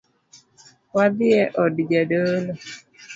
[0.95, 2.53] Wadhie od jadolo.